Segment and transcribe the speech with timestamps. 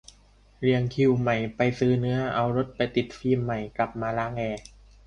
[0.59, 4.61] เรียงคิวใหม่ไปซื้อเนื้อเอารถไปติดฟิล์มใหม่กลับมาล้างแอร์